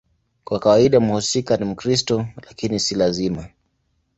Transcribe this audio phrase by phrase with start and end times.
[0.43, 3.47] Kwa kawaida mhusika ni Mkristo, lakini si lazima.